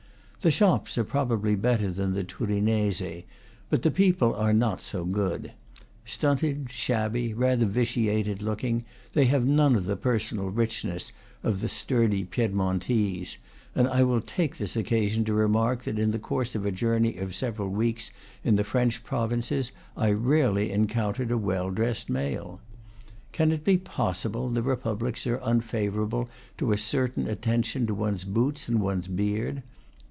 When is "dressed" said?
21.69-22.09